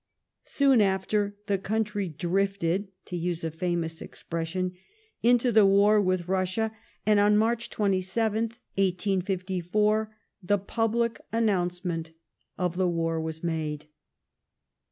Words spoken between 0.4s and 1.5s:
Soon after,